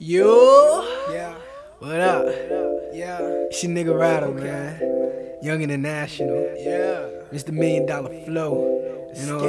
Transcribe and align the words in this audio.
Yo, 0.00 0.84
Yeah, 1.12 1.34
what 1.80 1.98
up? 2.00 2.24
yeah, 2.92 3.18
It's 3.50 3.62
your 3.64 3.72
nigga 3.72 3.98
Rattle, 3.98 4.32
man. 4.32 4.80
Young 5.42 5.60
International, 5.60 6.54
yeah. 6.56 7.08
Mr. 7.32 7.50
Million 7.50 7.84
Dollar 7.86 8.14
Flow. 8.24 9.10
You 9.16 9.26
know, 9.26 9.44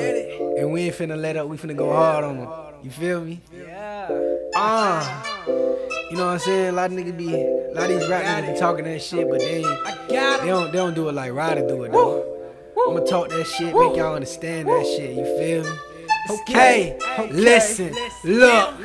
and 0.57 0.71
we 0.71 0.83
ain't 0.83 0.95
finna 0.95 1.19
let 1.21 1.37
up. 1.37 1.47
We 1.47 1.57
finna 1.57 1.75
go 1.75 1.91
hard 1.93 2.23
on 2.23 2.37
them. 2.37 2.49
You 2.81 2.89
feel 2.89 3.21
me? 3.21 3.41
Yeah. 3.55 4.09
Ah, 4.55 5.23
you 5.47 6.17
know 6.17 6.25
what 6.25 6.31
I'm 6.33 6.39
saying? 6.39 6.69
A 6.69 6.71
lot 6.71 6.91
of 6.91 6.97
niggas 6.97 7.15
be, 7.17 7.31
a 7.35 7.71
lot 7.75 7.91
of 7.91 7.99
these 7.99 8.09
rap 8.09 8.23
niggas 8.43 8.53
be 8.53 8.59
talking 8.59 8.85
that 8.85 9.01
shit, 9.03 9.29
but 9.29 9.39
they 9.39 9.57
ain't, 9.57 9.67
I 9.67 9.95
got 10.09 10.41
they 10.41 10.47
don't, 10.47 10.71
they 10.71 10.77
don't 10.79 10.95
do 10.95 11.09
it 11.09 11.13
like 11.13 11.31
Ryder 11.31 11.67
do 11.67 11.83
it 11.83 11.91
though. 11.91 12.25
I'ma 12.89 13.01
talk 13.01 13.29
that 13.29 13.45
shit, 13.45 13.75
make 13.75 13.95
y'all 13.95 14.15
understand 14.15 14.67
that 14.67 14.83
shit. 14.85 15.15
You 15.15 15.25
feel 15.37 15.63
me? 15.63 15.77
Okay, 16.29 16.97
listen, 17.31 17.93
look. 18.23 18.75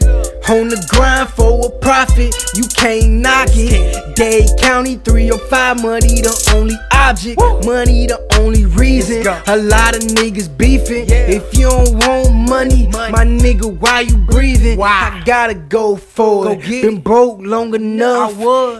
On 0.47 0.69
the 0.69 0.77
grind 0.91 1.31
for 1.31 1.67
a 1.67 1.71
profit, 1.81 2.35
you 2.55 2.65
can't 2.77 3.11
knock 3.11 3.49
it. 3.53 4.15
Dade 4.15 4.51
County 4.61 4.97
305, 4.97 5.83
money 5.83 6.21
the 6.21 6.53
only 6.55 6.77
object, 6.93 7.41
money 7.65 8.07
the 8.07 8.21
only 8.39 8.67
reason. 8.67 9.27
A 9.47 9.57
lot 9.57 9.97
of 9.97 10.03
niggas 10.03 10.55
beefing. 10.57 11.07
If 11.09 11.57
you 11.57 11.71
don't 11.71 11.95
want 11.95 12.35
money, 12.49 12.89
my 12.89 13.25
nigga, 13.25 13.79
why 13.79 14.01
you 14.01 14.19
breathing? 14.19 14.81
I 14.83 15.23
gotta 15.25 15.55
go 15.55 15.97
for 15.97 16.53
it. 16.53 16.61
get 16.63 16.83
Been 16.83 17.01
broke 17.01 17.41
long 17.41 17.75
enough. 17.75 18.37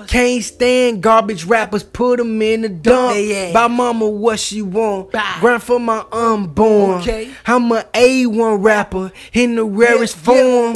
Can't 0.07 0.45
stand 0.45 1.03
garbage 1.03 1.47
rappers, 1.47 1.83
put 1.83 2.19
them 2.19 2.43
in 2.43 2.61
the 2.61 2.69
dump. 2.69 3.17
Buy 3.55 3.69
mama 3.69 4.07
what 4.07 4.39
she 4.39 4.61
want. 4.61 5.13
Grind 5.41 5.63
for 5.63 5.81
my 5.81 6.05
unborn. 6.13 7.01
Okay. 7.01 7.31
I'm 7.47 7.73
a 7.73 7.85
A1 7.95 8.44
rapper 8.53 9.13
in 9.33 9.57
the 9.57 9.65
rarest 9.65 10.17
form. 10.17 10.75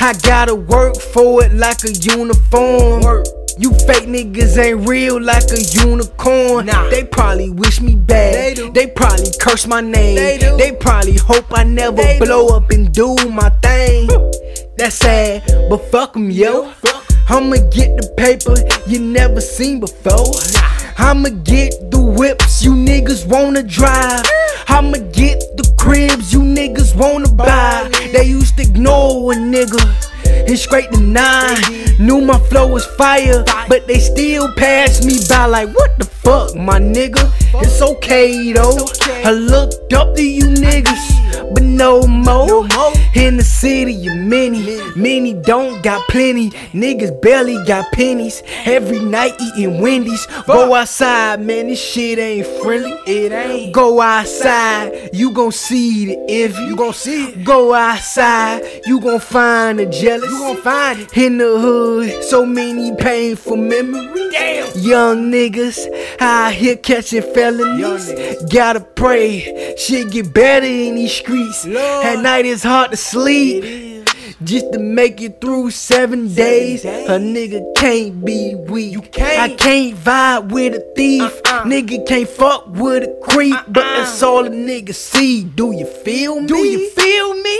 I 0.00 0.14
gotta 0.22 0.54
work 0.54 0.96
for 0.96 1.44
it 1.44 1.52
like 1.52 1.84
a 1.84 1.92
uniform. 1.92 3.24
You 3.58 3.70
fake 3.86 4.08
niggas 4.08 4.56
ain't 4.56 4.88
real 4.88 5.20
like 5.20 5.44
a 5.50 5.60
unicorn. 5.86 6.66
Nah. 6.66 6.88
They 6.88 7.04
probably 7.04 7.50
wish 7.50 7.80
me 7.80 7.94
bad. 7.96 8.56
They. 8.56 8.70
They 8.70 8.86
probably 8.86 9.30
curse 9.40 9.66
my 9.66 9.80
name. 9.80 10.16
They. 10.16 10.38
They 10.56 10.72
probably 10.72 11.16
hope 11.18 11.46
I 11.50 11.64
never 11.64 11.96
They 11.96 12.18
do. 12.18 12.24
blow 12.24 12.48
up 12.56 12.70
and 12.70 12.92
do 12.92 13.14
my 13.30 13.50
thing. 13.62 14.08
That's 14.76 14.96
sad, 14.96 15.42
but 15.68 15.78
fuck 15.90 16.12
fuck 16.12 16.16
'em, 16.16 16.30
yo. 16.30 16.70
Fuck. 16.82 17.04
I'ma 17.28 17.56
get 17.70 17.96
the 17.96 18.08
paper 18.16 18.54
you 18.86 18.98
never 19.00 19.40
seen 19.40 19.80
before. 19.80 20.34
I'ma 20.98 21.30
get 21.44 21.90
the 21.90 22.00
whips 22.00 22.62
you 22.64 22.72
niggas 22.72 23.26
wanna 23.26 23.62
drive. 23.62 24.24
I'ma 24.68 24.98
get 25.12 25.38
the 25.40 25.51
cribs 25.82 26.32
you 26.32 26.40
niggas 26.40 26.94
wanna 26.94 27.28
buy. 27.28 27.90
They 28.12 28.24
used 28.24 28.56
to 28.56 28.62
ignore 28.62 29.32
a 29.32 29.36
nigga 29.36 29.82
and 30.48 30.56
straight 30.56 30.92
to 30.92 31.00
nine. 31.00 31.60
Knew 31.98 32.20
my 32.20 32.38
flow 32.48 32.68
was 32.68 32.86
fire, 32.86 33.44
but 33.68 33.88
they 33.88 33.98
still 33.98 34.52
passed 34.52 35.04
me 35.04 35.18
by 35.28 35.46
like 35.46 35.70
what 35.74 35.98
the 35.98 36.04
fuck, 36.04 36.54
my 36.54 36.78
nigga. 36.78 37.24
It's 37.62 37.82
okay 37.82 38.52
though. 38.52 38.78
I 39.24 39.32
looked 39.32 39.92
up 39.92 40.14
to 40.14 40.22
you 40.22 40.46
niggas, 40.46 41.52
but 41.52 41.64
no 41.64 42.06
more. 42.06 42.66
In 43.14 43.36
the 43.36 43.44
city, 43.44 43.92
you 43.92 44.14
many, 44.14 44.80
many 44.96 45.34
don't 45.34 45.82
got 45.82 46.06
plenty. 46.08 46.50
Niggas 46.72 47.20
barely 47.20 47.62
got 47.66 47.92
pennies. 47.92 48.42
Every 48.64 49.00
night 49.00 49.34
eating 49.40 49.80
Wendy's. 49.80 50.26
Go 50.46 50.74
outside, 50.74 51.40
man, 51.40 51.66
this 51.66 51.80
shit 51.80 52.18
ain't 52.18 52.46
friendly. 52.62 52.90
It 53.06 53.32
ain't. 53.32 53.74
Go 53.74 54.00
outside, 54.00 55.10
you 55.12 55.30
gon' 55.30 55.52
see 55.52 56.06
the 56.06 56.24
envy. 56.28 56.62
You 56.64 56.76
gon' 56.76 56.94
see 56.94 57.26
it. 57.26 57.44
Go 57.44 57.74
outside, 57.74 58.62
you 58.86 59.00
gon' 59.00 59.20
find 59.20 59.78
the 59.78 59.86
jealous. 59.86 60.30
You 60.30 60.38
gon' 60.38 60.56
find 60.62 61.00
it. 61.00 61.16
In 61.16 61.38
the 61.38 61.58
hood, 61.58 62.24
so 62.24 62.46
many 62.46 62.96
painful 62.96 63.56
memories. 63.56 64.32
Damn. 64.32 64.78
Young 64.78 65.30
niggas 65.30 65.86
out 66.18 66.52
here 66.52 66.76
catching 66.76 67.22
felonies. 67.22 68.10
Gotta 68.50 68.80
pray, 68.80 69.74
shit 69.76 70.10
get 70.10 70.32
better 70.32 70.66
in 70.66 70.94
these 70.94 71.12
streets. 71.12 71.66
Lord. 71.66 72.06
At 72.06 72.22
night 72.22 72.46
it's 72.46 72.62
hard 72.62 72.90
to 72.90 72.96
sleep. 73.02 74.08
Just 74.44 74.72
to 74.72 74.78
make 74.80 75.20
it 75.22 75.40
through 75.40 75.70
seven, 75.70 76.26
days, 76.34 76.82
days. 76.82 77.08
a 77.08 77.12
nigga 77.12 77.62
can't 77.76 78.24
be 78.24 78.56
weak. 78.56 78.92
You 78.92 79.00
can't. 79.02 79.52
I 79.52 79.54
can't 79.54 79.94
vibe 79.96 80.50
with 80.50 80.74
a 80.74 80.80
thief. 80.96 81.22
Uh-uh. 81.22 81.62
Nigga 81.64 82.04
can't 82.08 82.28
fuck 82.28 82.66
with 82.66 83.04
a 83.04 83.20
creep, 83.22 83.54
but 83.68 83.84
Uh-uh. 83.84 83.96
that's 83.98 84.20
all 84.22 84.44
a 84.44 84.50
nigga 84.50 84.92
see. 84.94 85.44
Do 85.44 85.72
you 85.76 85.86
feel 85.86 86.40
me? 86.40 86.46
Do 86.48 86.56
you 86.56 86.90
feel 86.90 87.34
me? 87.34 87.58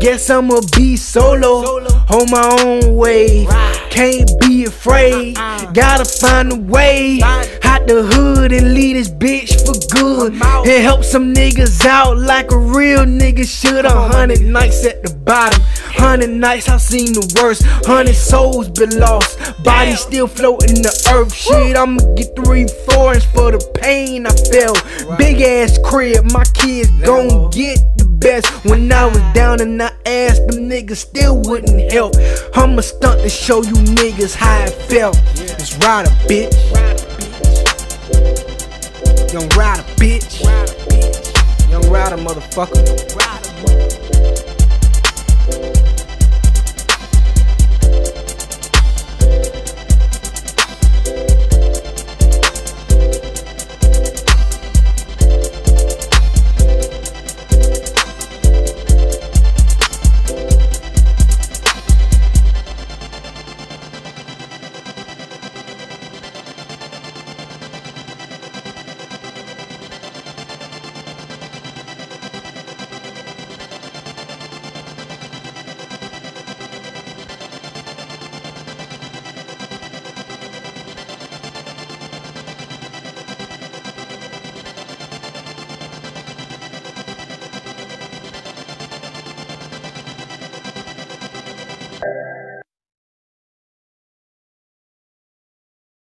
Guess 0.00 0.30
I'ma 0.30 0.60
be 0.74 0.96
solo, 0.96 1.84
on 2.08 2.30
my 2.30 2.56
own 2.62 2.96
way. 2.96 3.46
Can't 3.90 4.30
be 4.40 4.64
afraid, 4.64 5.36
Uh-uh. 5.36 5.72
gotta 5.72 6.04
find 6.06 6.52
a 6.52 6.56
way 6.56 7.20
out 7.22 7.86
the 7.86 8.02
hood 8.14 8.52
and 8.52 8.72
leave 8.72 8.96
this 8.96 9.10
bitch 9.10 9.60
for 9.66 9.76
good. 9.94 10.32
And 10.32 10.82
help 10.82 11.04
some 11.04 11.34
niggas 11.34 11.84
out 11.84 12.16
like 12.16 12.50
a 12.50 12.58
real 12.58 13.04
nigga 13.04 13.46
should. 13.46 13.84
A 13.84 13.90
hundred 13.90 14.40
nights 14.40 14.86
at 14.86 15.02
the 15.02 15.14
bottom, 15.14 15.60
hundred 15.92 16.30
nights 16.30 16.68
I've 16.68 16.80
seen 16.80 17.12
the 17.12 17.38
worst. 17.40 17.62
Hundred 17.84 18.14
souls 18.14 18.70
been 18.70 18.98
lost, 18.98 19.38
bodies 19.62 20.00
still 20.00 20.26
floating 20.28 20.76
in 20.76 20.82
the 20.82 21.10
earth. 21.12 21.34
Shit, 21.34 21.76
I'ma 21.76 22.00
get 22.14 22.34
three 22.36 22.66
foreigns 22.88 23.24
for 23.26 23.50
the 23.52 23.60
pain 23.74 24.26
I 24.26 24.30
felt. 24.30 24.80
Big 25.18 25.42
ass 25.42 25.78
crib, 25.84 26.24
my 26.32 26.44
kids 26.54 26.90
gon' 27.04 27.50
get 27.50 27.78
best. 28.20 28.46
When 28.64 28.92
I 28.92 29.06
was 29.06 29.22
down 29.34 29.60
and 29.60 29.82
I 29.82 29.90
asked, 30.06 30.46
them 30.46 30.68
niggas 30.68 30.96
still 30.96 31.40
wouldn't 31.40 31.90
help. 31.92 32.14
I'ma 32.54 32.82
stunt 32.82 33.22
to 33.22 33.28
show 33.28 33.62
you 33.62 33.72
niggas 33.72 34.34
how 34.36 34.64
it 34.64 34.70
felt. 34.70 35.18
It's 35.34 35.76
a 36.06 36.10
bitch. 36.28 36.54
Young 39.32 39.48
Ryder, 39.56 39.82
bitch. 39.96 40.42
Young 41.70 41.90
Ryder, 41.90 42.16
motherfucker. 42.16 43.89